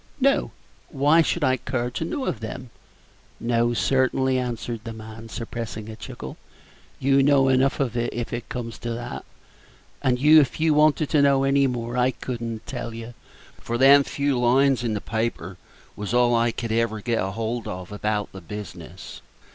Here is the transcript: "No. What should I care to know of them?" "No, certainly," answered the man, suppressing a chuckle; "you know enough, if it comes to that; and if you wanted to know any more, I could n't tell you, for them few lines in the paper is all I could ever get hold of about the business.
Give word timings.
"No. 0.19 0.49
What 0.89 1.27
should 1.27 1.43
I 1.43 1.57
care 1.57 1.91
to 1.91 2.03
know 2.03 2.25
of 2.25 2.39
them?" 2.39 2.71
"No, 3.39 3.75
certainly," 3.75 4.39
answered 4.39 4.79
the 4.83 4.93
man, 4.93 5.29
suppressing 5.29 5.89
a 5.89 5.95
chuckle; 5.95 6.37
"you 6.99 7.21
know 7.21 7.49
enough, 7.49 7.79
if 7.79 8.33
it 8.33 8.49
comes 8.49 8.79
to 8.79 8.89
that; 8.93 9.23
and 10.01 10.17
if 10.17 10.59
you 10.59 10.73
wanted 10.73 11.11
to 11.11 11.21
know 11.21 11.43
any 11.43 11.67
more, 11.67 11.97
I 11.97 12.09
could 12.09 12.41
n't 12.41 12.65
tell 12.65 12.95
you, 12.95 13.13
for 13.59 13.77
them 13.77 14.03
few 14.03 14.39
lines 14.39 14.83
in 14.83 14.95
the 14.95 15.01
paper 15.01 15.57
is 15.95 16.15
all 16.15 16.33
I 16.33 16.49
could 16.51 16.71
ever 16.71 16.99
get 16.99 17.21
hold 17.21 17.67
of 17.67 17.91
about 17.91 18.31
the 18.31 18.41
business. 18.41 19.21